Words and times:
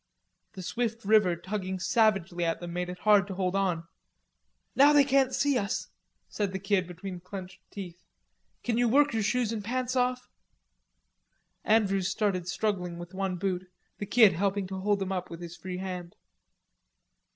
The 0.53 0.63
swift 0.63 1.05
river 1.05 1.35
tugging 1.35 1.77
savagely 1.77 2.43
at 2.43 2.59
them 2.59 2.73
made 2.73 2.89
it 2.89 2.97
hard 3.01 3.27
to 3.27 3.35
hold 3.35 3.55
on. 3.55 3.83
"Now 4.75 4.93
they 4.93 5.03
can't 5.03 5.31
see 5.31 5.59
us," 5.59 5.89
said 6.27 6.53
the 6.53 6.57
Kid 6.59 6.87
between 6.87 7.19
clenched 7.19 7.61
teeth. 7.69 8.03
"Can 8.63 8.79
you 8.79 8.89
work 8.89 9.13
your 9.13 9.21
shoes 9.21 9.53
an' 9.53 9.61
pants 9.61 9.95
off?"' 9.95 10.27
Andrews 11.63 12.09
started 12.09 12.47
struggling 12.47 12.97
with 12.97 13.13
one 13.13 13.35
boot, 13.35 13.69
the 13.99 14.07
Kid 14.07 14.33
helping 14.33 14.65
to 14.69 14.79
hold 14.79 15.03
him 15.03 15.11
up 15.11 15.29
with 15.29 15.39
his 15.39 15.55
free 15.55 15.77
hand. 15.77 16.15